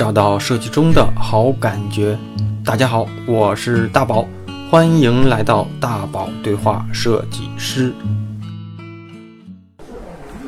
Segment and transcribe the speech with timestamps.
[0.00, 2.18] 找到设计中的好感觉。
[2.64, 4.26] 大家好，我是大宝，
[4.70, 7.92] 欢迎来到大宝对话设计师。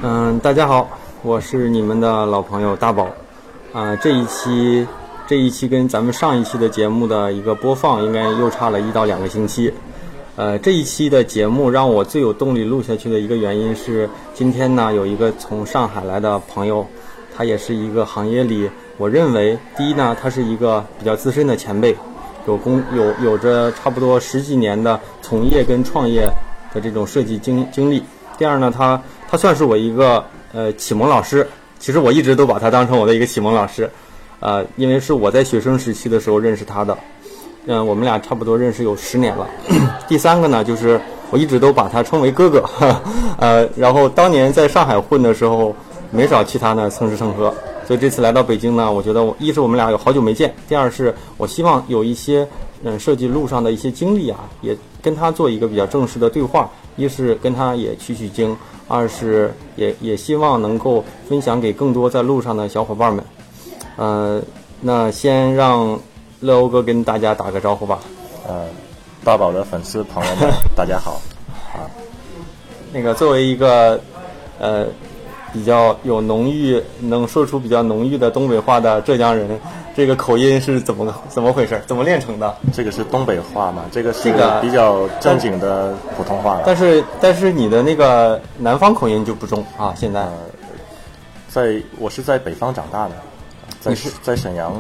[0.01, 0.89] 嗯，大家好，
[1.21, 3.11] 我是你们的老朋友大宝。
[3.75, 4.87] 啊，这一期
[5.27, 9.71] 这一期跟咱们上一期的节目的一个播放应该又差了一到两个星期。
[10.37, 16.87] 呃，这一期的节目让我最有动力录下去的一个原因是，今天呢有一个从上海来的朋友，
[17.37, 21.97] 他也是一个行业里，我认为第一呢，他是一个比较资深的前辈，
[22.47, 26.29] 有工有有着差不多十几年的从业跟创业
[26.73, 28.03] 的这种设计经经历。
[28.39, 31.47] 第二呢，他他算是我一个呃启蒙老师。
[31.79, 33.91] 其实我一直都把他当成我的一个启蒙老师，
[34.39, 36.97] 呃，因为是我在学生时期的时候认识他的，
[37.67, 39.49] 嗯，我们俩差不多认识有十年了。
[40.07, 41.01] 第三个呢，就是
[41.33, 42.65] 我一直都把他称为哥哥，
[43.37, 45.75] 呃，然后当年在上海混的时候，
[46.13, 47.53] 没少去他那蹭吃蹭喝，
[47.87, 52.47] 所以这次来到北京呢，我觉得我一是我们俩有好久没见，第二是我希望有一些
[52.85, 58.57] 嗯设计路上的一些经历啊，也跟他做一个比较正式的对话，一是跟他也取取经。
[58.89, 63.25] 二是也也希望能够分享给更多在路上的小伙伴们，
[63.97, 64.43] 呃，
[64.83, 65.99] 那先让
[66.41, 68.01] 乐欧哥跟大家打个招呼吧。
[68.47, 68.67] 呃，
[69.25, 71.23] 大宝的粉丝朋友们， 大家好。
[71.73, 71.89] 啊，
[72.93, 73.99] 那个作为一个
[74.59, 74.87] 呃
[75.53, 79.61] 比较有浓郁、能说出比较浓郁的东北话的浙江人。
[79.95, 81.79] 这个口音是怎么怎么回事？
[81.87, 82.57] 怎么练成的？
[82.73, 83.85] 这个是东北话嘛？
[83.93, 86.61] 这个是个比较正经的普通话。
[86.65, 89.93] 但是但是你的那个南方口音就不重啊！
[89.95, 90.27] 现在，
[91.49, 93.15] 在我是在北方长大的，
[93.81, 94.73] 在在沈阳。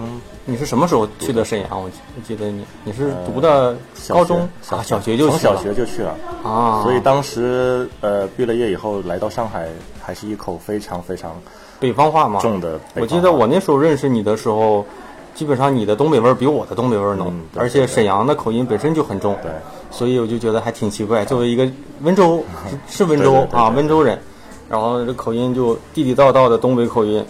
[0.45, 1.69] 你是什么时候去的沈阳？
[1.83, 1.91] 我
[2.25, 3.77] 记得你你是读的
[4.09, 4.41] 高中
[4.71, 4.83] 啊？
[4.83, 6.83] 小学就从小学就去了啊！
[6.83, 9.69] 所以当时呃毕了业以后来到上海，
[10.03, 11.41] 还是一口非常非常
[11.79, 12.81] 北方话嘛重的。
[12.97, 14.85] 我记得我那时候认识你的时候。
[15.35, 19.51] 基本上你的东北味儿比我的东北味儿浓，而且沈阳的口音本身就很重，对，
[19.91, 21.25] 所以我就觉得还挺奇怪。
[21.25, 21.67] 作为一个
[22.03, 22.45] 温州，
[22.87, 24.21] 是温州啊，温州人，
[24.69, 27.25] 然后这口音就地地道道的东北口音。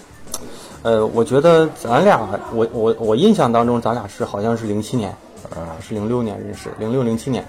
[0.82, 2.20] 呃，我觉得咱俩，
[2.52, 5.14] 我我我印象当中咱俩是好像是零七年，
[5.50, 7.44] 呃，是零六年认识，零六零七年，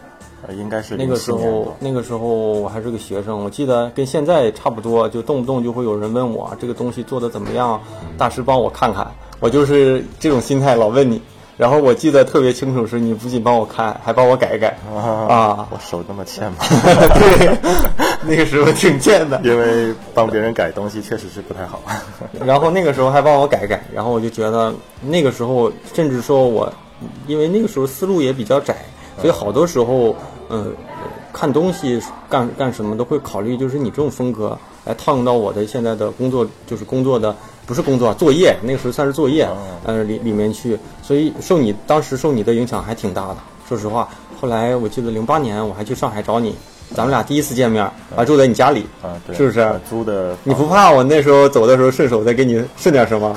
[0.50, 7.82] 应该是那个时候，那个时候我还是个学生，我记得跟现在差不多，就动不动就会有人问我这个东西做的怎么样，
[8.18, 9.12] 大师帮我看看。
[9.40, 11.22] 我就是这种心态，老问你。
[11.64, 14.78] 然后我记得特别清楚，是你不仅帮我看，还帮我改改。
[14.94, 16.58] 啊，我手那么欠吗？
[17.16, 17.58] 对，
[18.24, 19.40] 那个时候挺欠的。
[19.46, 21.82] 因为帮别人改东西确实是不太好。
[22.46, 26.70] 然后那个时候还帮我改改，然后我就觉得那个时候，甚至说我，
[27.28, 28.76] 因为那个时候思路也比较窄，
[29.22, 30.14] 所以好多时候，
[30.50, 30.74] 嗯，
[31.32, 31.98] 看东西
[32.30, 37.36] 干干什么都会考虑，就是你这种风格来套用到我的现在的工作，就是工作的。
[37.66, 39.48] 不是工作，作业那个时候算是作业，
[39.86, 43.38] 呃里里面去，所以受你当时受你的影响还挺大的。
[43.66, 46.54] 说实话，后来我记得零八年我还去上海找你，
[46.94, 47.82] 咱们俩第一次见面，
[48.18, 49.80] 啊住在你家里，啊，对，是不是？
[49.90, 50.36] 租的。
[50.44, 53.34] 你不怕我那时候走的时候顺手再给你顺点什么？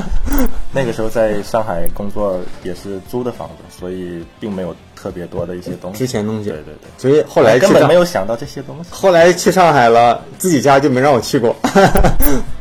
[0.72, 5.98] 那个时候在上海工作也是租的房子，所以并没有特别多的一些东西。
[5.98, 6.50] 值钱东西。
[6.50, 6.90] 对对对。
[6.98, 8.90] 所以后来根本没有想到这些东西。
[8.90, 11.54] 后来去上海了，自己家就没让我去过。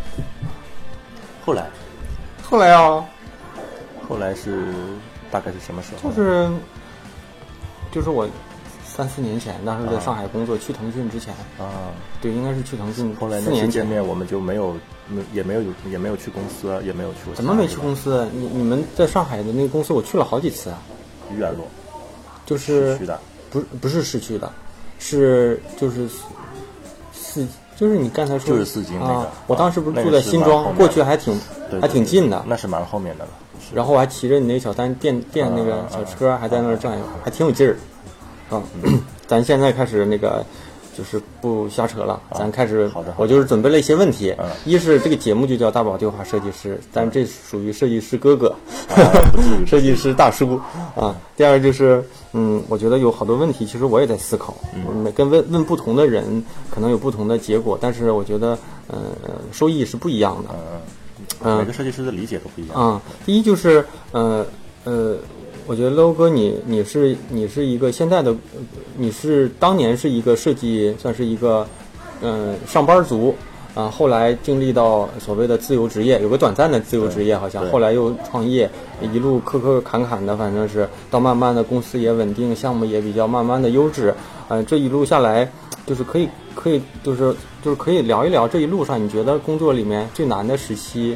[1.43, 1.65] 后来。
[2.43, 3.03] 后来啊，
[4.07, 4.63] 后来是
[5.31, 6.11] 大概是什么时候？
[6.11, 6.49] 就是，
[7.91, 8.25] 就是我
[8.85, 13.13] 三四年前，当时在上海工作，去腾讯之前啊，对，应该是去腾讯。
[13.19, 14.73] 后来那年见面，我们就没有，
[15.09, 15.61] 没也没有
[15.91, 17.35] 也没有去公司，也没有去过。
[17.35, 18.25] 怎么没去公司？
[18.31, 20.79] 你你们在上海的那个公司，我去了好几次啊。
[21.29, 21.67] 愚园路，
[22.47, 23.19] 就是市区的，
[23.51, 24.51] 不不是市区的，
[24.97, 26.09] 是就是
[27.13, 27.45] 四。
[27.75, 31.39] 就是你刚才说就是四金那个，我当时不是住在新庄，过去还挺
[31.79, 32.43] 还挺近的。
[32.47, 33.29] 那是蛮后面的了。
[33.71, 37.77] 然后我还骑着你那小单电电那个小车，还在那儿转悠，还挺有劲儿。
[38.49, 38.63] 啊，
[39.27, 40.43] 咱现在开始那个。
[40.97, 42.87] 就是不瞎扯了，咱开始。
[42.87, 43.13] 好的。
[43.17, 44.33] 我就是准备了一些问题。
[44.39, 44.49] 嗯。
[44.65, 48.55] 一是这个节目就叫大宝对话设计师，但这属于设计师哥哥，
[49.67, 50.59] 设计师大叔
[50.95, 51.15] 啊。
[51.35, 52.03] 第二就是，
[52.33, 54.57] 嗯，我觉得有好多问题，其实我也在思考。
[54.73, 54.95] 嗯。
[55.03, 58.57] 每跟问问不同的人，可能有不同的结果，但是我觉得，
[58.87, 58.97] 呃，
[59.51, 60.49] 收益是不一样的。
[60.53, 60.81] 嗯
[61.43, 61.57] 嗯。
[61.59, 62.75] 每个设计师的理解都不一样。
[62.75, 64.43] 啊，第一就是，呃
[64.83, 65.15] 呃。
[65.67, 68.33] 我觉得 low 哥，你你是你是一个现在的，
[68.95, 71.67] 你是当年是一个设计，算是一个，
[72.21, 73.35] 嗯，上班族，
[73.75, 78.69] 啊，后来经历到所谓的自由职业，有个短暂的自由职业，好像后来又创业，
[79.01, 84.15] 一路磕磕坎坎的，反正是到慢慢的公司也稳定，项目也比较慢慢的优质，
[84.47, 85.51] 嗯，这一路下来，
[85.85, 91.13] 就是可以可以就是就是可以聊一聊这一路上你觉得工作里面最难的时期，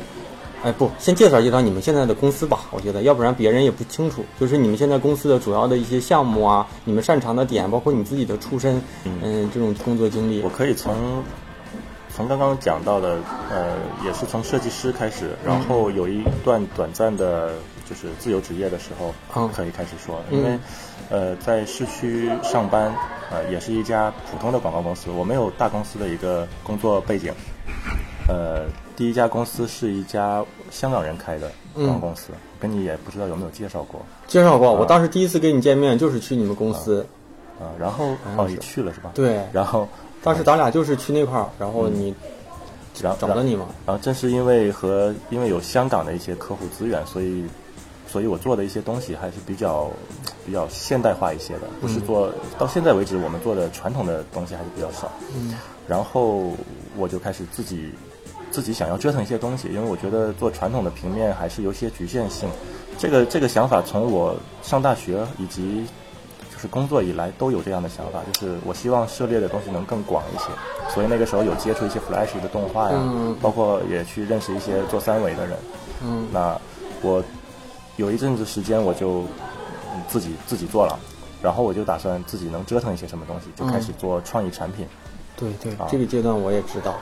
[0.63, 2.59] 哎，不，先介绍介绍你们现在的公司吧。
[2.69, 4.23] 我觉得，要不然别人也不清楚。
[4.39, 10.41] 就是你们现在公司的主要的一些项目啊，你们擅长的点，包括你自己的出身，嗯，这种工作经历。
[10.43, 11.23] 我可以从
[12.15, 13.17] 从刚刚讲到的，
[13.49, 13.75] 呃，
[14.05, 17.53] 也是从设计师开始，然后有一段短暂的，
[17.89, 20.59] 就是自由职业的时候，嗯可以开始说，因为
[21.09, 22.93] 呃，在市区上班，
[23.31, 27.33] 呃，也是一家普通的广告公司，我没有大公司的一个工作背景。
[28.27, 28.65] 呃，
[29.01, 32.27] 第一家公司是一家香港人开的广告公司，
[32.59, 33.99] 跟你也不知道有没有介绍过。
[34.27, 37.03] 介绍过，我当时第一次跟你见面就是去你们公司，
[37.59, 39.09] 啊、然后哦，你去了是吧？
[39.15, 39.89] 对，然后
[40.21, 42.13] 当时咱俩就是去那块儿，然后你
[43.01, 47.43] 然后找了你嘛，然后正是因为和因为有香港的一些客户资源，所以
[48.07, 49.89] 所以我做的一些东西还是比较
[50.45, 55.11] 比较现代化一些的，不是做、到现在为止我们做的传统的东西还是比较少。
[55.35, 55.55] 嗯，
[55.87, 56.51] 然后
[56.95, 57.89] 我就开始自己
[58.51, 62.49] 自己想要折腾一些东西，因为我觉得做传统的平面还是有些局限性。
[62.99, 65.87] 这个这个想法从我上大学以及
[66.53, 70.45] 就是工作以来都有这样的想法，就是我希望涉猎的东西能更广一些。
[70.93, 75.57] 所以那个时候有接触一些 Flash 的动画呀，嗯包括也去认识一些做三维的人。
[76.03, 76.59] 嗯那
[77.01, 77.23] 我
[77.95, 79.21] 有一阵子时间我就
[79.93, 80.99] 嗯自己自己做了，
[81.41, 84.85] 然后我就打算自己能折腾一些什么东西，就开始做创意产品。
[85.37, 86.93] 对对啊，这个阶段我也知道，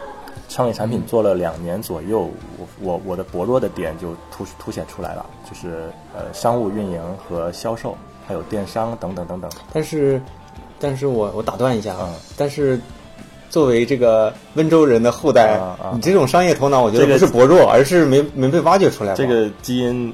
[0.48, 7.98] 创业产品做了两年左右，我我我的薄弱的点就突凸显出来了，就是呃商务运营和销售，
[8.28, 9.50] 还有电商等等等等。
[9.74, 10.22] 但是，
[10.80, 12.80] 但是我我打断一下啊，嗯但是
[13.50, 15.60] 作为这个温州人的后代，
[15.94, 19.16] 你这种商业头脑，我觉得不是薄弱，而是没没被挖掘出来。
[19.16, 20.14] 这个基因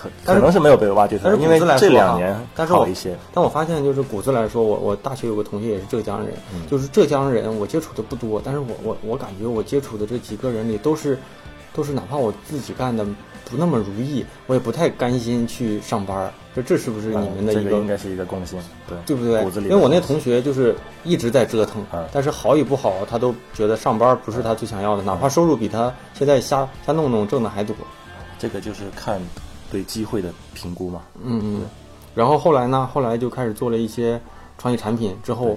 [0.00, 3.16] 可可能是没有被挖掘出来，因为但是骨子来说这两啊年但是我好一些。
[3.34, 11.18] 但我发现，就是骨子来说，我我大学有个同学也是浙江人，嗯就是浙江人，我接触的不多，但是我我我感觉我接触的这几个人里都是，
[11.74, 13.04] 都是哪怕我自己干的
[13.50, 16.30] 不那么如意，我也不太甘心去上班。
[16.54, 18.58] 这这是不是你们的嗯这一个应该是一个共性，
[18.88, 19.60] 对对不对骨子？
[19.60, 20.74] 里因为我那同学就是
[21.04, 27.74] 一直在折腾，嗯但是好与不好，他都觉得上班不是他最想要的，哪怕收入比他现在瞎瞎弄弄挣的还多。
[28.40, 29.20] 这个就是看
[29.70, 31.02] 对机会的评估嘛。
[31.22, 31.60] 嗯嗯。
[32.14, 32.88] 然后后来呢？
[32.92, 34.20] 后来就开始做了一些
[34.56, 35.56] 创意产品，之后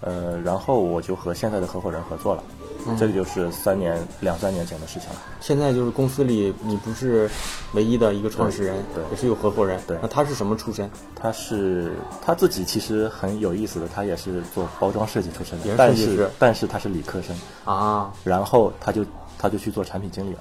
[0.00, 2.42] 呃，然后我就和现在的合伙人合作了，
[2.86, 5.16] 嗯这个就是三年两三年前的事情了。
[5.42, 7.28] 现在就是公司里你不是
[7.74, 9.78] 唯一的一个创始人，对对也是有合伙人。
[9.86, 10.90] 对那他是什么出身？
[11.14, 11.92] 他是
[12.24, 17.36] 他自己其实很有意思的，他也是做包装设计出身的但是但是他是理科生，
[17.66, 19.04] 啊然后他就
[19.38, 20.40] 他就去做产品经理了。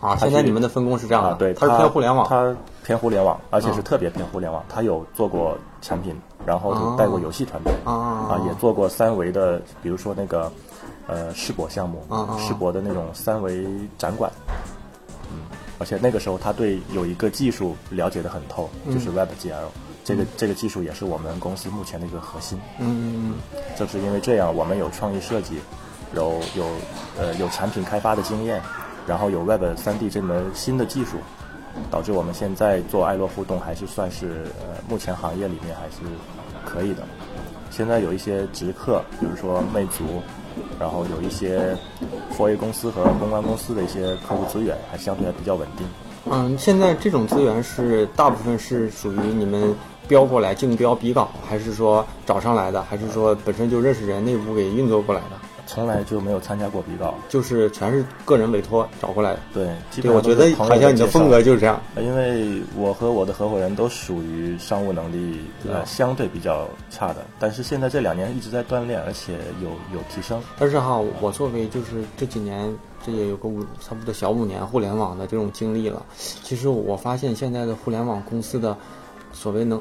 [0.00, 0.16] 啊！
[0.16, 4.64] 现在你们的分工是这样的，啊，对，他是偏互联网，他偏互联网，而且是啊特别偏互联网。
[4.68, 10.50] 他有做过产品，然后就带过游戏团队啊啊，也做过三维的，比如说那个
[11.06, 12.02] 呃世博项目
[12.38, 13.66] 世博的那种三维
[13.98, 14.30] 展馆。
[15.32, 15.42] 嗯，
[15.78, 19.68] 而且那个时候他对有一个技术了解的很透，嗯就是 WebGL。
[20.02, 22.58] 这个这个技术也是我们公司目前的一个核心。
[22.78, 23.34] 嗯
[23.76, 25.60] 正是因为这样，我们有创意设计，
[26.14, 26.64] 有有
[27.18, 28.60] 呃有产品开发的经验，
[29.06, 31.16] 然后有 Web 三 D 这门新的技术，
[31.90, 35.96] 导致我们现在做爱乐互动还是算是呃目前行业里面还是
[36.64, 37.02] 可以的。
[37.70, 40.04] 现在有一些直客，比如说魅族，
[40.78, 41.76] 然后有一些
[42.36, 45.86] 4A 公司和公关公司的一些客户资源，还相对还比较稳定。
[46.30, 49.74] 嗯，现在这种资源是大部分是属于你们
[50.06, 55.36] 标过来竞标比稿，还是说找上来的，还是说本身就认识人内部给运作过来的？
[55.72, 59.40] 从来就没有参加过比稿，就是全是个人委托找过来的。
[59.54, 61.80] 对，基对，本上我觉得好像你的风格就是这样。
[61.96, 70.42] 因为我和我的合伙人都属于商务能力呃相对比较差的，但是现在这两年一直在锻炼，而且有有提升。
[70.58, 76.04] 但是哈，我作为就是这几年，这也有个五差不多小五年互联网的这种经历了。
[76.16, 78.76] 其实我发现现在的互联网公司的
[79.32, 79.80] 所谓能，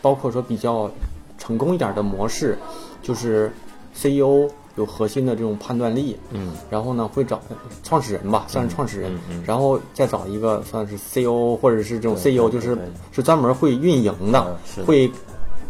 [0.00, 0.90] 包括说比较
[1.36, 2.56] 成功一点的模式，
[3.02, 3.52] 就是
[3.94, 7.40] CEO 有核心的这种判断力，嗯，然后呢会找
[7.82, 12.78] 创始人吧，算是创始人，然后再找一个算是 CEO 或者是这种 CEO，就是
[13.12, 14.56] 是专门会运营的
[14.86, 15.10] 会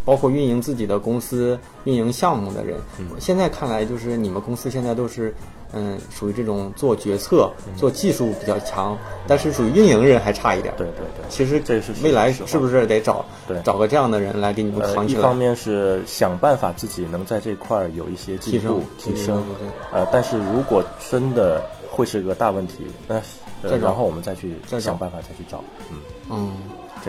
[0.05, 2.79] 包括运营自己的公司、运营项目的人。
[2.99, 3.07] 嗯。
[3.19, 5.35] 现在看来，就是你们公司现在都是。
[5.73, 7.75] 嗯，属于这种做决策、嗯。
[7.77, 8.97] 做技术比较强，
[9.27, 10.73] 但是属于运营人还差一点。
[10.77, 11.25] 对对对。
[11.29, 13.61] 其实这是未来是不是得找对。
[13.63, 15.21] 找个这样的人来给你们呃，扛起来？
[15.21, 19.45] 一方面是想办法自己能在这块儿有一些进步提升
[19.93, 23.17] 呃，但是如果真的会是个大问题，那
[23.63, 25.99] 呃再然后我们再去再想办法再去找，嗯，
[26.31, 26.53] 嗯，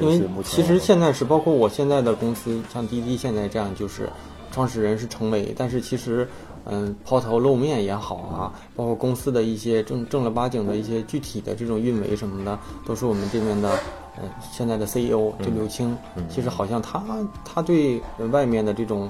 [0.01, 4.09] 因为其实现在是包括我现在的公司，像滴滴现在这样，就是
[4.51, 6.27] 创始人是程伟，但是其实
[6.69, 13.69] 嗯抛头露面也好啊，包括公司的一些正正儿八经的一些具体的这种运维什么的，都是我们这边的
[14.17, 15.97] 呃现在的 CEO 就刘青，
[16.29, 17.01] 其实好像他
[17.45, 19.09] 他对外面的这种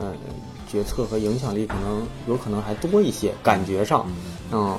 [0.00, 0.12] 嗯
[0.68, 4.06] 决策和影响力可能有可能还多一些，感觉上，
[4.52, 4.78] 嗯。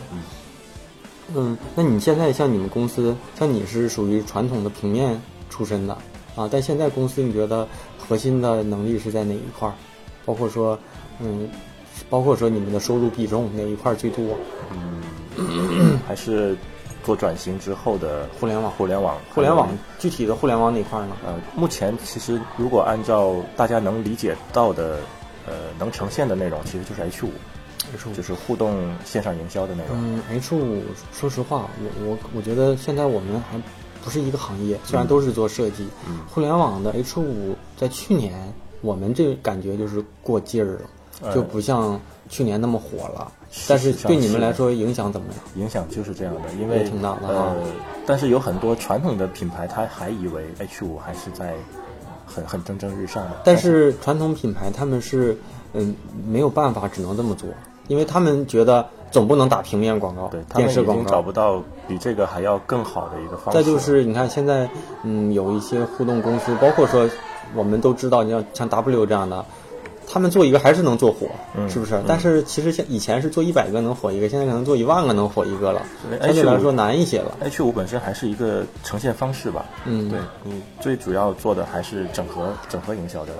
[1.33, 5.17] 嗯，那你现在像你们公司，像你是属于传统的平面
[5.49, 5.97] 出身的
[6.35, 7.65] 啊，但现在公司你觉得
[7.97, 9.73] 核心的能力是在哪一块儿？
[10.25, 10.77] 包括说，
[11.21, 11.49] 嗯，
[12.11, 14.37] 包括说你们的收入比重哪一块儿最多？
[15.37, 16.55] 嗯， 还是
[17.03, 21.15] 做转型之后的互联网，互联网，互联网具体的互联网哪块儿呢？
[21.25, 24.99] 呃，目前其实如果按照大家能理解到的，
[25.47, 27.31] 呃，能呈现的内容，其实就是 H 五。
[28.15, 29.97] 就是互动线上营销的那种。
[29.99, 33.59] 嗯，H 五，说实话，我我我觉得现在我们还
[34.03, 35.87] 不是一个行业，虽然都是做设计。
[36.07, 36.19] 嗯。
[36.29, 40.81] 互联网的 H 五在去年，我们这感觉就是过劲儿了，
[41.33, 41.99] 就不像
[42.29, 43.31] 去年那么火了。
[43.67, 45.63] 但是对你们来说影响怎么样？
[45.63, 47.55] 影响就是这样的，因为挺大的呃，
[48.05, 51.53] 但是有很多传统的品牌，他还以为 H 五还是在
[52.25, 53.31] 很很蒸蒸日上的。
[53.43, 55.37] 但是传统品牌他们是
[55.73, 55.95] 嗯
[56.27, 57.49] 没有办法，只能这么做。
[57.87, 63.59] 因为他们觉得总不能打平面广告，对，电视广告找不到比这个还要更好的一个方式。
[63.59, 64.69] 再就是你看现在，
[65.03, 67.09] 嗯，有一些互动公司，包括说
[67.53, 69.45] 我们都知道，你像像 W 这样的，
[70.11, 71.29] 他们做一个还是能做火，
[71.69, 72.01] 是不是？
[72.05, 75.81] 但是其实现以前是做一百个能火一个，现在可能做一万个能火一个了，
[76.21, 77.37] 相对来说难一些了。
[77.39, 83.31] H 五本身还是一个呈现方式吧，嗯，对你最主要做的还是整合整合营销的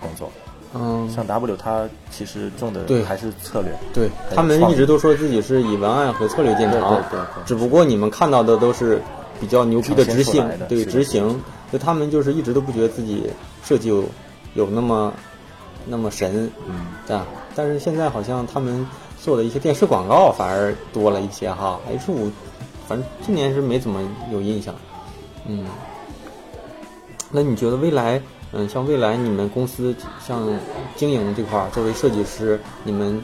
[0.00, 0.30] 工作。
[0.72, 3.72] 嗯，像 W，它其实重的还是策略。
[3.92, 7.44] 对他们一直都说自己是以文案和策略见长，对对。
[7.44, 9.02] 只不过你们看到的都是
[9.40, 11.40] 比较牛逼的执行，对执行。
[11.72, 13.28] 就他们就是一直都不觉得自己
[13.64, 14.04] 设计有
[14.54, 15.12] 有那么
[15.86, 17.26] 那么神，嗯，啊。
[17.54, 18.86] 但是现在好像他们
[19.20, 21.78] 做的一些电视广告反而多了一些哈。
[21.88, 22.30] H 五，
[22.88, 24.00] 反正今年是没怎么
[24.32, 24.74] 有印象。
[25.46, 25.64] 嗯，
[27.30, 28.20] 那你觉得未来？
[28.56, 30.48] 嗯，像未来你们公司像
[30.94, 33.20] 经营这块儿，作为设计师，你们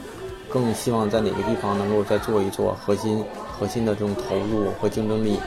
[0.48, 3.24] 更希望在哪个地方能够再做一做核心、
[3.56, 5.38] 核心的这种投入和竞争力，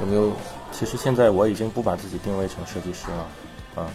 [0.00, 0.32] 有没有？
[0.70, 3.26] 其实现在我已经不把自己定位成设计师了，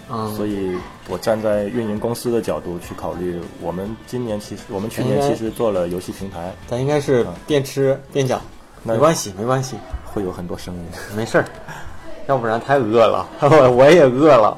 [0.10, 0.78] 啊，所以
[1.10, 8.42] 我站在运营公司的角度去考虑，我们今年其实我们去年其实做了游戏平台，咱应该是边吃边讲，
[8.84, 9.76] 没关系，没关系，
[10.06, 10.82] 会有很多声音，
[11.16, 11.46] 没事儿，
[12.28, 14.58] 要不然太饿了，我也饿了。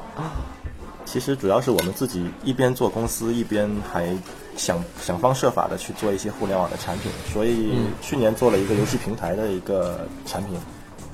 [1.04, 4.14] 其实主要是我们自己一边做公司，一边还
[4.56, 10.58] 想想方设法的去做一些互联网的产品，所以去年做了一个游戏平台的一个产品，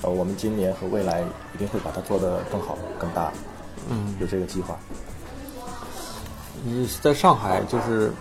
[0.01, 1.21] 呃，我们今年和未来
[1.55, 3.31] 一定会把它做得更好、更大，
[3.91, 4.79] 嗯，有这个计划。
[6.65, 8.13] 你在上海就是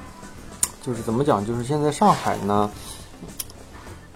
[0.81, 1.45] 就是怎么讲？
[1.45, 2.69] 就是现在上海呢，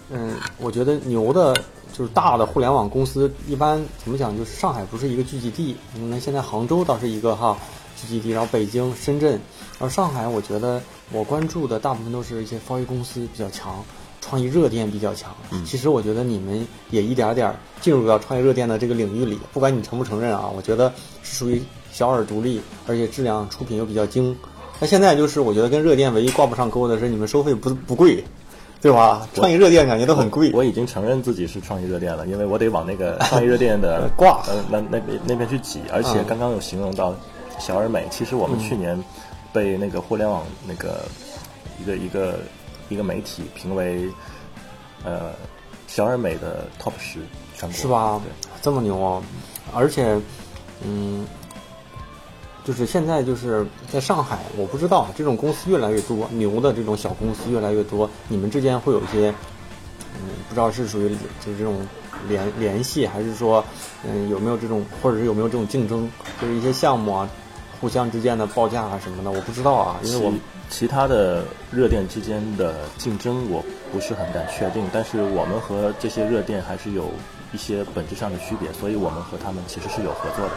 [0.09, 1.53] 嗯，我觉得牛的。
[1.97, 4.35] 就是大的互联网公司一般怎么讲？
[4.35, 5.77] 就是上海不是一个聚集地，
[6.09, 7.57] 那现在杭州倒是一个哈
[7.95, 10.81] 聚集地，然后北京、深圳，然后上海，我觉得
[11.13, 13.81] 我关注的大部分都是一些创意公司比较强，
[14.25, 15.35] 创意热电比较强。
[15.65, 20.91] 其实我觉得你们也一点点进入到创意热电的这个领域里，不管你承不承认啊，我觉得
[21.21, 24.35] 是属于小而独立，而且质量出品又比较精。
[24.79, 28.23] 那现在就是我觉得跟热电唯一挂不上钩的是你们收费不不贵。
[28.81, 29.27] 对吧？
[29.33, 30.51] 创意热电感觉都很贵。
[30.53, 35.79] 我已经承认自己是创意热电了，因为我得往那个 创意热电的挂，呃，那那边那边去挤。
[35.91, 37.15] 而且刚刚有形容到
[37.57, 39.01] 小而美，其实我们去年
[39.51, 41.03] 被那个互联网那个
[41.81, 42.37] 一个一个
[42.89, 44.09] 一个媒体评为
[45.03, 45.31] 呃
[45.87, 47.19] 小而美的 top 十
[47.55, 48.21] 全国，是吧？
[48.61, 49.21] 这么牛啊！
[49.73, 50.19] 而且，
[50.83, 51.25] 嗯。
[52.65, 58.09] 就是现在就是在上海，我不知道这种公司越来越多，牛的这种小公司越来越多。
[58.27, 59.29] 你们之间会有一些，
[60.15, 61.09] 嗯，不知道是属于
[61.45, 61.87] 就是这种
[62.27, 63.63] 联联系，还是说，
[64.03, 66.09] 嗯，有没有这种，或者是有没有这种竞争，
[66.41, 67.29] 就是一些项目啊，
[67.79, 70.33] 互相之间的报价啊什么的，我不知道啊，因为我
[70.69, 77.09] 其他的热电之间的竞争我不是很敢确定，但是我们和这些热电还是有
[77.53, 80.51] 一些本质上的区别，所以我们和他们其实是有合作的。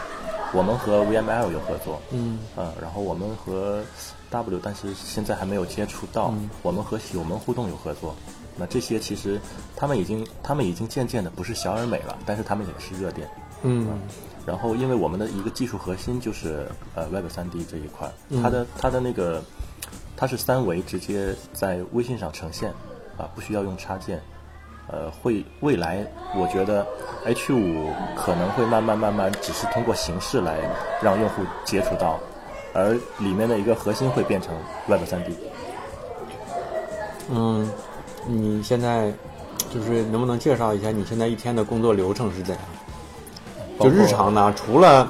[0.51, 3.83] 我们和 VML 有合作，嗯，呃，然后我们和
[4.31, 6.33] W，但是现在还没有接触到。
[6.63, 8.15] 我们和喜友们互动有合作，
[8.57, 9.39] 那这些其实
[9.75, 13.29] 他们已经，他们已经渐渐的不是小而美了，但是他们也是热点，
[13.61, 13.87] 嗯。
[14.43, 18.11] 然后，因为我们的一个技术核心就是呃 Web 三 D 这一块，
[18.41, 19.43] 它的它的那个
[20.19, 22.69] 它是三维直接在微信上呈现，
[23.17, 24.21] 啊，不需要用插件。
[24.91, 26.85] 呃，会未来我觉得
[27.23, 30.57] H 五可能会慢慢慢慢，只是通过形式来
[31.01, 32.19] 让用户接触到，
[32.73, 34.53] 而里面的一个核心会变成
[34.87, 35.37] Web 三 D。
[37.29, 37.71] 嗯，
[38.27, 39.13] 你现在
[39.71, 42.63] 就是能不能介绍一下你现在一天的工作流程是怎样？
[43.79, 45.09] 就日常呢，除了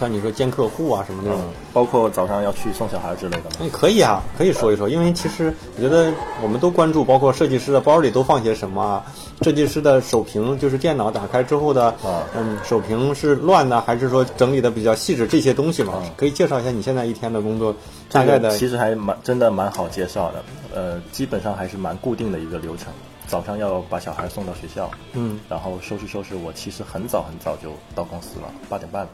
[0.00, 1.40] 像你说见客户啊什么那种，
[1.74, 3.56] 包括早上要去送小孩之类的吗？
[3.60, 6.10] 哎，可以啊，可以说一说，因为其实我觉得
[6.42, 9.04] 我们都关注，包括设计师的包里都放些什么啊？
[9.42, 15.26] 设计师的手屏就是电脑打开之后的，啊嗯，手屏是乱的还是说整理的比较细致？
[15.26, 17.76] 这些东西嘛，啊可以介绍一下你现在一天的工作
[18.10, 20.42] 大概的其实还蛮真的蛮好介绍的，
[20.74, 22.86] 呃，基本上还是蛮固定的一个流程。
[23.26, 26.34] 早上要把小孩送到学校，嗯，然后收拾收拾。
[26.34, 29.06] 我其实很早很早就到公司了，八点半，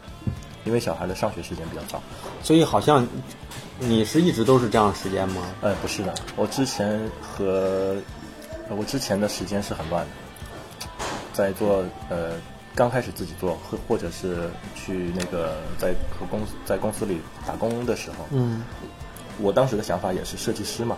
[0.67, 2.03] 因为小孩的上学时间比较早。
[2.43, 3.07] 所以好像
[3.79, 5.43] 你是一直都是这样时间吗？
[5.63, 7.97] 呃，不是的，我之前和
[8.69, 10.87] 呃我之前的时间是很乱的，
[11.33, 12.33] 在做呃
[12.75, 18.63] 刚开始自己做，或或者是去那个在和公司在公司里打工的时候，嗯，
[19.41, 20.97] 我当时的想法也是设计师嘛，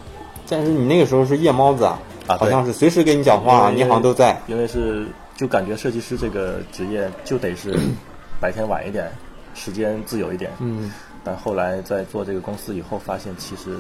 [0.49, 4.41] 但是你那个时候是夜猫子啊，啊好像是随时跟你讲话，你好像都在。
[4.47, 5.07] 因为是
[5.37, 7.79] 就感觉设计师这个职业就得是
[8.41, 9.11] 白天晚一点，
[9.59, 10.51] 时间自由一点。
[10.61, 10.93] 嗯，
[11.25, 13.77] 但后来在做这个公司以后，发现其实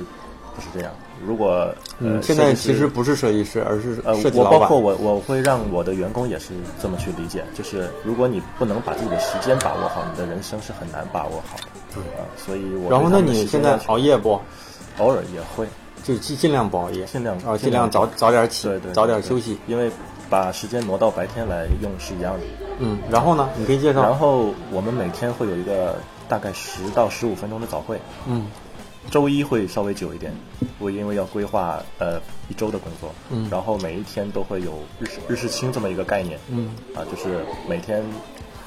[0.54, 0.92] 不是这样。
[1.24, 4.14] 如果呃嗯，现在其实不是设计师，而是呃。
[4.34, 11.64] 我包括我我会让我的员工也是这么去理解，就是如果你不能把自己的时间把握好，你的人生是很难把握好的。
[11.94, 14.38] 对啊，所以我然后，那你现在熬夜不？
[14.98, 15.64] 偶尔也会
[16.02, 19.56] 就尽尽量不熬夜，尽量啊，尽量早早点起，对对，早点休息。
[19.68, 19.88] 因为
[20.30, 22.40] 把时间挪到白天来用是一样的。
[22.78, 23.48] 嗯，然后呢？
[23.56, 24.02] 你可以介绍。
[24.02, 25.96] 然后我们每天会有一个
[26.28, 28.46] 大概十到十五分钟的早会，嗯。
[29.10, 30.30] 周一会稍微久一点，
[30.78, 32.20] 我因为要规划呃
[32.50, 33.48] 一周的工作，嗯。
[33.50, 36.70] 然后每一天都会有日事日事清这么一个概念，嗯。
[36.94, 38.04] 啊，就是每天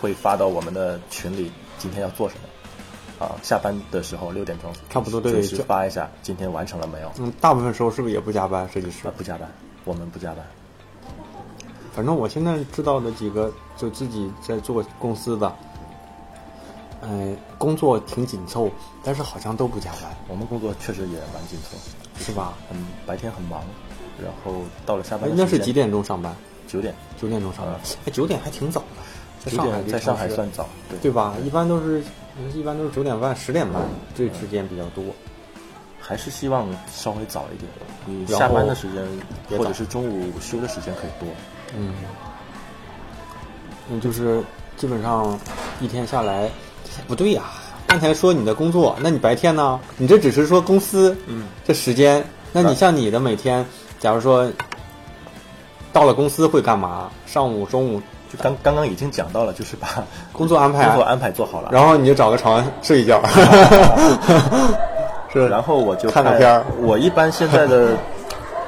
[0.02, 8.68] 会发到我们的群里，今天要做什么，啊，下班的时候六点钟差不多对准时就发一下今天完成了没有，嗯，大部分时候是不是也不加班？
[8.74, 9.08] 设计师？
[9.08, 9.48] 啊，不加班，
[9.84, 10.44] 我们不加班，
[11.94, 15.54] 反正我现在知道的几个，就自己在做公司的，
[17.02, 18.70] 呃，工作挺紧凑，
[19.04, 21.78] 但是好像都不加班，我们工作确实也蛮紧凑，
[22.18, 22.54] 是吧？
[22.72, 23.62] 嗯白天很忙，
[24.22, 26.36] 然后到了下班那是几点钟上班？
[26.68, 27.82] 九点，九点钟上班啊。
[28.06, 31.36] 哎，九点还挺早的，在上海在上海算早，对对吧？
[31.44, 32.02] 一般都是
[32.54, 33.82] 一般都是九点半、十点半
[34.16, 35.04] 这时间比较多。
[36.00, 37.72] 还是希望稍微早一点，
[38.06, 39.06] 你下班的时间
[39.58, 41.30] 或者是中午休的时间可以多。
[41.78, 41.94] 嗯，
[43.88, 44.42] 那就是
[44.78, 45.38] 基本上
[45.80, 46.50] 一天下来，
[47.08, 47.44] 不对呀、
[47.88, 49.80] 刚才说你的工作，那你白天呢？
[49.98, 53.66] 你这只是说公司，嗯，这时间，那你啊像你的每天，
[54.00, 54.50] 假如说
[55.94, 57.10] 到了公司会干嘛？
[57.26, 59.88] 上午、中午就刚刚刚已经讲到了，就是把
[60.32, 63.22] 工作安排工作安排做好了，然后你就找个床睡一觉，
[65.34, 65.48] 是。
[65.48, 67.98] 然后我就看个片儿我一般现在的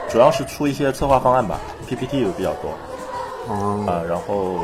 [0.10, 2.72] 主要是出一些策划方案吧，PPT 有比较多
[3.49, 4.56] 嗯，啊、然后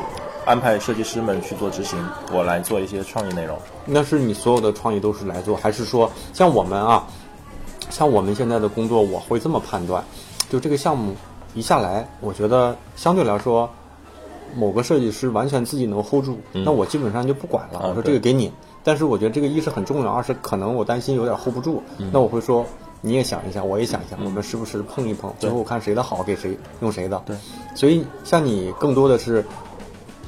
[0.45, 1.99] 安排设计师们去做执行，
[2.33, 3.57] 我来做一些创意内容。
[3.85, 7.07] 那是你所有的创意都是来做，还是说像我们啊，
[7.89, 10.03] 像我们现在的工作，我会这么判断，
[10.49, 11.15] 就这个项目
[11.53, 13.69] 一下来，我觉得相对来说，
[14.55, 18.51] 某个设计师完全自己能 hold 住，嗯那我基本上就不管了，啊我说这个给你。
[18.81, 22.65] 但是我觉得这个一是很重要，二是可能我担心有点 hold 不住，嗯那我会说
[23.01, 27.21] 你也想一下，我也想一下，我们时不时碰一碰，最后看谁的好给谁用谁的。
[27.25, 27.35] 对，
[27.75, 29.45] 所以像你更多的是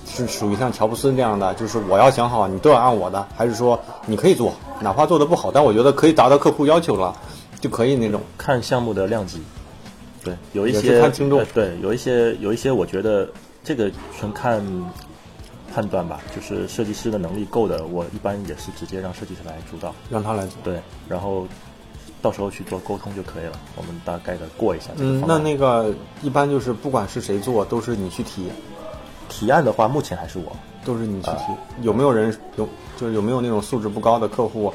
[0.07, 7.15] 是属于像乔布斯这样的，就是我要想好，你都要按我的，还是说你可以做，哪怕做的不好，但我觉得可以达到客户要求了，
[7.59, 8.21] 就可以那种。
[8.37, 9.41] 看项目的量级，
[10.23, 13.29] 对，有一些看听众呃对，有一些有一些，我觉得
[13.63, 14.63] 这个纯看
[15.73, 20.55] 判断吧，就是设计师的能力够的，我一般也是直接让设计师来主导，让他来做。
[20.63, 21.47] 对，然后
[22.21, 25.37] 到时候去做沟通就可以了，我们大概的过一下这个嗯，那。
[25.39, 28.47] 那个一般就是不管是谁做，都是你去提，
[29.27, 30.55] 提案的话，目前还是我，
[30.85, 31.51] 都是你去提。
[31.51, 34.71] 啊有没有人有就是有没有那种素质不高的客户，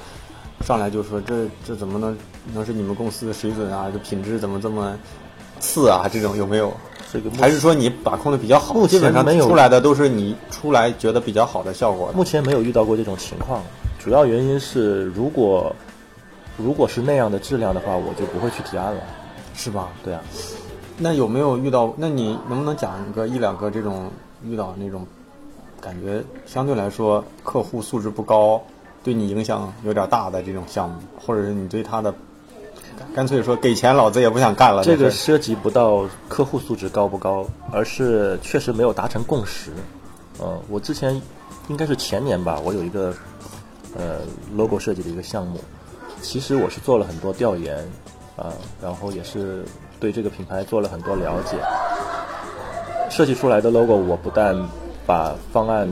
[0.66, 2.18] 上来就说这这怎么能
[2.52, 3.88] 能是你们公司的水准啊？
[3.92, 4.98] 这品质怎么这么
[5.60, 6.08] 次啊？
[6.12, 6.72] 这种有没有？
[7.12, 8.74] 这个目还是说你把控的比较好？
[8.74, 12.10] 目前基本上出来的都是你出来觉得比较好的效果。
[12.12, 13.62] 目前没有遇到过这种情况，
[14.00, 15.74] 主要原因是如果
[16.56, 19.00] 如果是那样的质量的话，我就不会去提案了。
[19.58, 19.88] 是吧？
[20.04, 20.20] 对啊，
[20.98, 21.94] 那有没有遇到？
[21.96, 24.10] 那你能不能讲一个一两个这种
[24.44, 25.06] 遇到那种
[25.80, 28.62] 感觉相对来说客户素质不高，
[29.02, 32.14] 对你影响有点大的这种项目，或者是你对他的
[33.14, 34.84] 干脆说给钱老子也不想干了。
[34.84, 39.70] 这个涉及不到客户素质高不高，而是确实没有达成共识。
[40.38, 41.18] 呃，我之前
[41.68, 43.14] 应该是前年吧，我有一个
[43.96, 44.18] 呃
[44.54, 45.58] logo 设计的一个项目，
[46.26, 47.78] 其实我是做了很多调研，
[48.36, 49.64] 啊、然后也是
[50.00, 51.56] 对这个品牌做了很多了解。
[53.08, 54.56] 设计出来的 logo，我不但
[55.06, 55.88] 把方案、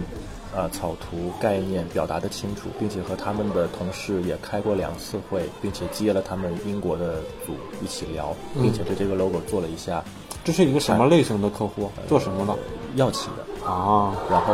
[0.52, 10.02] 啊草图、概念表达的清楚，并且和他们的同事也开过两次会，并且接了他们英国的组一起聊，并且对这个 logo 做了一下
[10.42, 11.88] 这是一个什么类型的客户？
[12.08, 12.58] 做什么的？
[12.96, 13.70] 药企的。
[13.70, 14.52] 啊，然后，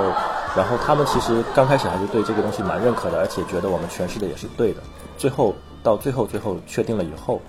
[0.55, 4.83] 然后他们其实刚开始还是对这个东西蛮认可的，而且觉得我们诠释的也是对的。
[5.19, 7.41] 最后到最后最后确定了以后，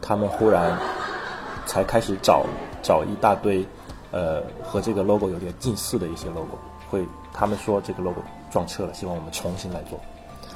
[0.00, 0.78] 他们忽然
[1.66, 2.44] 才开始找
[2.82, 3.66] 找一大堆，
[4.10, 6.58] 呃，和这个 logo 有点近似的一些 logo，
[6.90, 8.20] 会他们说这个 logo
[8.50, 9.98] 撞车了，希望我们重新来做。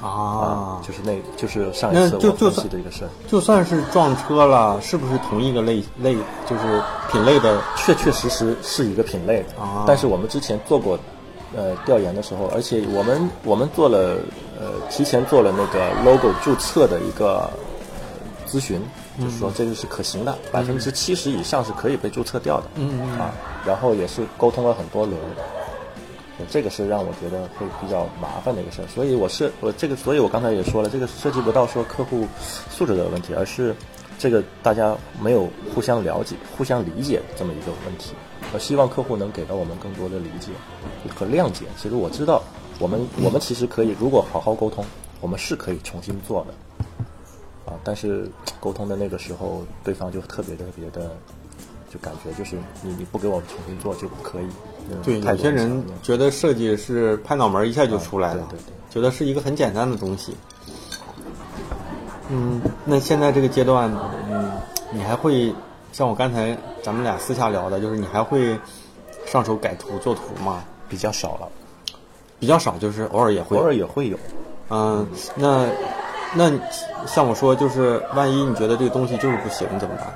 [0.01, 6.15] 啊，就是那，就是上一次我分析的一个事儿，就算是撞车了，是不是同一个类类，
[6.47, 7.61] 就是品类的？
[7.77, 9.61] 确确实实是一个品类的。
[9.61, 10.97] 啊但是我们之前做过
[11.55, 14.17] 呃调研的时候，而且我们我们做了
[14.61, 17.49] 呃提前做了那个 logo 注册的一个
[17.95, 18.79] 呃咨询，
[19.19, 22.67] 就是说这个是可行的，百分之七十以上是可以被注册掉的。
[22.75, 23.33] 嗯嗯啊，
[23.65, 25.17] 然后也是沟通了很多轮。
[26.49, 32.25] 这个是让我觉得会比较麻烦的一个事儿，所以我是我这个，所以我刚才也说了，这个涉及不到说客户
[32.67, 33.75] 素质的问题，而是
[34.17, 38.13] 这个大家没有互相了解、互相理解这么一个问题。
[38.53, 40.49] 我希望客户能给到我们更多的理解
[41.13, 41.65] 和谅解。
[41.79, 42.41] 其实我知道，
[42.81, 44.83] 我们我们其实可以，如果好好沟通，
[45.21, 46.53] 我们是可以重新做的。
[47.71, 48.27] 啊，但是
[48.59, 51.15] 沟通的那个时候，对方就特别特别的，
[51.93, 54.47] 就感觉就是你你不给我重新做就不可以。
[55.03, 60.35] 对，有些人觉得设计是拍脑门一下就出来了，对对对觉得是一个很简单的东西。
[62.29, 63.93] 嗯，那现在这个阶段，
[64.27, 64.51] 嗯，
[64.91, 65.53] 你还会
[65.93, 68.59] 像我刚才咱们俩私下聊的，就是你还会
[69.27, 70.63] 上手改图做图吗？
[70.89, 71.47] 比较少了，
[72.41, 73.55] 比较少，就是偶尔也会。
[73.55, 74.17] 偶尔也会有。
[74.71, 75.67] 嗯，那
[76.33, 76.51] 那
[77.05, 80.07] 像我说，就是万一你觉得这个东西就是不行怎么办？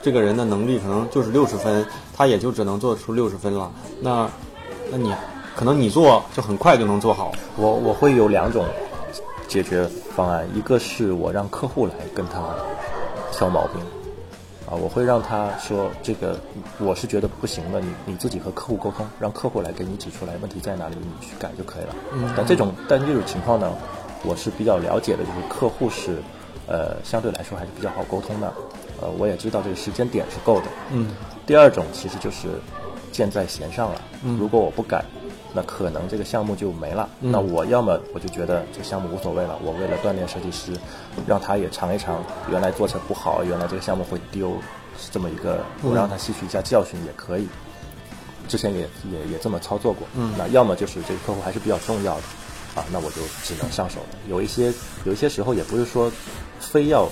[0.00, 1.84] 这个人的能力可能就是六十分，
[2.16, 3.70] 他也就只能做出六十分了。
[4.00, 4.26] 那
[4.90, 5.14] 那你
[5.54, 7.32] 可能你做就很快就能做好。
[7.56, 8.64] 我我会有两种
[9.46, 12.40] 解决方案，一个是我让客户来跟他
[13.30, 13.82] 挑毛病，
[14.66, 16.38] 啊，我会让他说这个
[16.78, 21.94] 我是觉得不行的，你你自己和客户沟通，让客户来给你指出来问题在哪里，你去改就可以了。
[22.12, 23.72] 嗯，但这种但这种情况呢，
[24.22, 26.18] 我是比较了解的，就是客户是
[26.68, 28.52] 呃相对来说还是比较好沟通的，
[29.00, 30.66] 呃，我也知道这个时间点是够的。
[30.92, 31.08] 嗯，
[31.46, 32.48] 第二种其实就是
[33.10, 34.00] 箭在弦上了。
[34.22, 35.04] 嗯，如果我不改，
[35.52, 37.08] 那可能这个项目就没了。
[37.20, 40.72] 嗯那我要么我就觉得这个项目无所谓了，我为了锻炼设计师，
[41.26, 44.52] 让他也尝一尝原来做成不好，原来这个项目会丢，
[44.98, 47.48] 是这么一个，我让他吸取一下教训也可以。
[48.48, 48.80] 之前也
[49.12, 50.06] 也也这么操作过。
[50.16, 52.22] 嗯那要么就是这个客户还是比较重要的，
[52.74, 54.18] 啊，那我就只能上手了。
[54.28, 54.72] 有一些
[55.04, 56.10] 有一些时候也不是说
[56.58, 57.08] 非要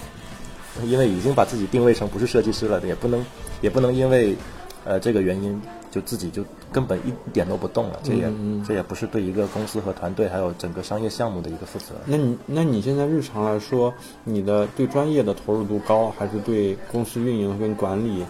[0.84, 3.24] 因为已经把自己定位成不是设计师了，也不能
[3.60, 4.36] 也不能因为
[4.84, 8.30] 呃这个原因就自己就根本一点都不动了，这也、
[8.66, 11.94] 这也不是对一个公司和团队还有整个商业项目的一个负责。
[12.04, 18.24] 那你那你现在日常来说，你的对专业的投入度高，还是对公司运营跟管理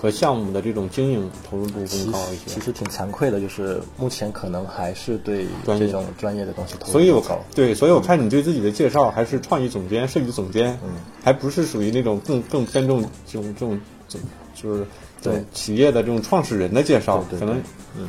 [0.00, 2.48] 和项目的这种经营投入度更高一些？
[2.48, 7.38] 实其实挺惭愧的，就是目前可能还是对这种专业的东西投入所以我不高。
[7.54, 14.18] 对，所以我看你对自己的介绍还是创意总监、设计总监，嗯，还不是属于那种更更偏重这种这种这
[14.54, 14.86] 就是
[15.22, 17.60] 对企业的这种创始人的介绍，可能
[17.98, 18.08] 嗯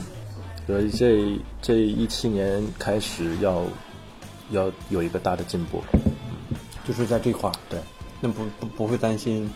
[0.67, 3.63] 所以这这一七年开始要
[4.51, 5.81] 要有一个大的进步。
[6.83, 7.79] 就是在这块儿，对，
[8.19, 9.47] 那不不不会担心，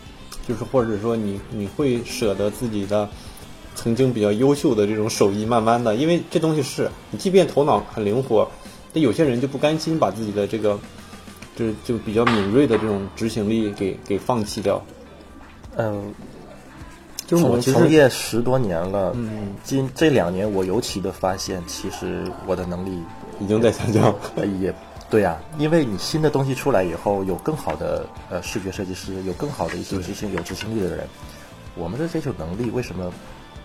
[0.46, 3.06] 就是或者说你你会舍得自己的
[3.74, 8.48] 曾经比较优秀的这种手艺，慢慢的，因为这东西是你即便头脑很灵活，
[8.94, 10.78] 但有些人就不甘心把自己的这个
[11.56, 14.80] 就就比较敏锐的这种执行力给给放弃掉。
[15.76, 16.14] 嗯，
[17.26, 23.02] 就是我从其实从业十多年了，嗯，今这两年我尤其的发现，其实我的能力
[23.40, 24.14] 已经在下降。
[24.36, 24.72] 呃也
[25.08, 31.06] 对呀、因为你新的东西出来以后，有更好的呃视觉设计师，有更好的一些执行有执行力的人，
[31.76, 33.12] 我们的这种能力为什么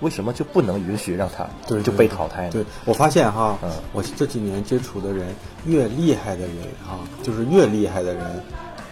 [0.01, 2.51] 为什么就不能允许让他对就被淘汰呢？
[2.51, 5.33] 对我发现哈，嗯我这几年接触的人
[5.65, 8.43] 越厉害的人哈，就是越厉害的人，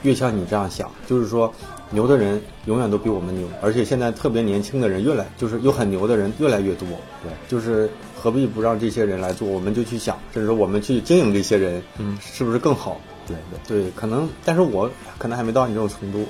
[0.04, 1.54] 越像你这样想，就是说
[1.90, 6.88] 牛的人永远都比我们牛，而且现在特别年轻的人越来就是又很牛的人越来越多，
[7.22, 13.00] 对就是何必不让这些人来做，我们就去想，甚至说我们去经营这些人，嗯是不是更好？
[13.28, 13.36] 对
[13.68, 16.26] 对对，可能，但是我可能还没到你这种程度，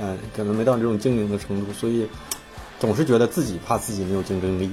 [0.00, 2.06] 嗯、可能没到你这种经营的程度，所以
[2.78, 4.70] 总是觉得自己怕自己没有竞争力，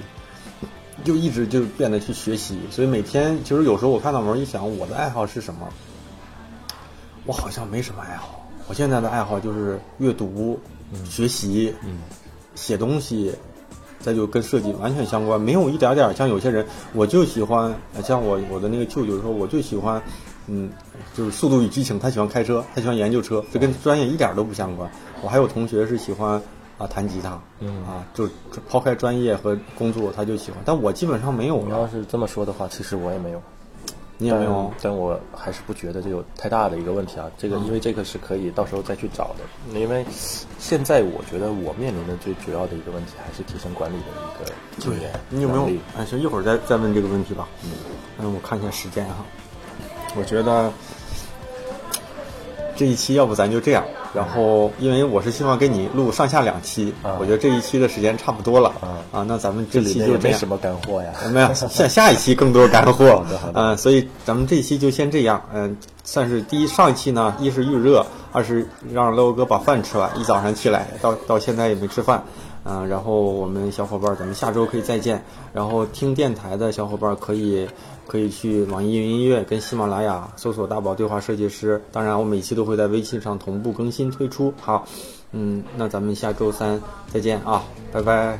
[1.04, 5.68] 就一直就变得去学习，所以每天其实有时候我看到门一想，我的爱好是什么？
[7.26, 8.35] 我好像没什么爱好，
[8.68, 10.60] 我现在的爱好就是阅读、
[11.04, 12.00] 学习，嗯
[12.56, 13.34] 写东西，
[14.00, 20.02] 再就跟设计完全相关，没有一点点儿像有些人，我就喜欢，呃像我我的那个舅舅说，我就喜欢，
[20.48, 20.70] 嗯，
[21.14, 24.90] 就是《速度与激情》，他喜欢开车，他喜欢研究车，这跟专业一点儿都不相关。
[25.22, 26.42] 我还有同学是喜欢
[26.78, 28.30] 啊弹吉他，嗯啊，就
[28.70, 33.42] 抛开专业和工作，他就喜欢，但我基本上没有了，你要是这么说的话，其实我也没有。
[34.18, 37.30] 你有没有但，我还是不觉得这有太大的一个问题啊。
[37.38, 39.78] 这个，因为这个是可以到时候再去找的。
[39.78, 40.06] 因为
[40.58, 45.12] 现在我觉得我面临的最主要的一个问题，还是提升管理的一个经验。
[45.30, 45.70] 你有没有？
[45.98, 47.48] 哎，行，一会儿再再问这个问题吧。
[48.18, 49.26] 嗯，我看一下时间哈。
[50.16, 50.72] 我觉得
[52.76, 53.84] 这一期要不咱就这样，
[54.16, 60.22] 然后因为我是希望给你录上下两期，啊我觉得这一期的时间差不多了啊啊，那咱们这期就这样。
[60.24, 61.10] 没什么干货呀。
[61.22, 63.24] 呃没有，下下一期更多干货。
[63.54, 65.42] 嗯、所以咱们这一期就先这样。
[65.54, 70.10] 嗯、算是第一上一期呢，一是预热，二是让乐哥把饭吃完。
[70.18, 72.24] 一早上起来到到现在也没吃饭。
[72.68, 75.24] 嗯、然后我们小伙伴，咱们下周可以再见。
[75.54, 77.68] 然后听电台的小伙伴可以
[78.08, 81.80] 可以去网易云音乐跟喜马拉雅搜索“大宝对话设计师”。
[81.94, 84.52] 当然，我每期都会在微信上同步更新推出。
[84.60, 84.84] 好，
[85.32, 86.82] 嗯，那咱们下周三
[87.14, 88.40] 再见啊，拜拜。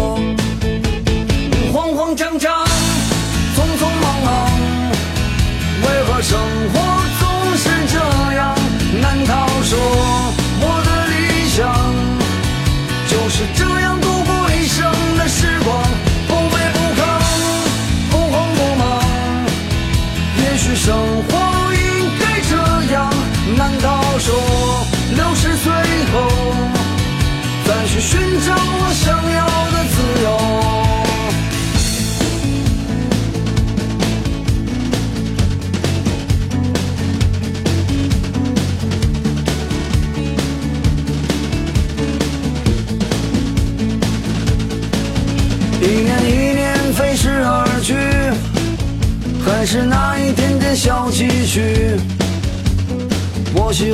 [6.21, 6.39] 生
[6.71, 6.79] 活
[7.19, 7.97] 总是这
[8.35, 8.55] 样？
[9.01, 9.79] 难道说
[10.61, 11.59] 我的理想
[13.09, 14.85] 就是这样度过一生
[15.17, 15.83] 的时光？
[16.27, 17.01] 不卑不亢，
[18.11, 18.83] 不慌不忙，
[20.37, 21.79] 也许生活应
[22.19, 23.11] 该这样。
[23.57, 24.33] 难道说
[25.15, 25.73] 六十岁
[26.13, 26.15] 后
[27.65, 29.30] 再去寻找我想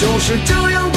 [0.00, 0.89] 就是这样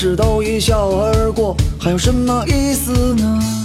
[0.00, 3.59] 事都一笑而过，还有什么意思呢？